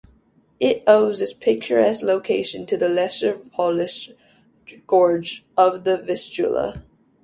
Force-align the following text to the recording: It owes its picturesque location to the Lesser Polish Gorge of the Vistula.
It 0.59 0.81
owes 0.87 1.21
its 1.21 1.31
picturesque 1.31 2.01
location 2.01 2.65
to 2.65 2.77
the 2.77 2.89
Lesser 2.89 3.37
Polish 3.37 4.09
Gorge 4.87 5.45
of 5.55 5.83
the 5.83 6.01
Vistula. 6.01 6.73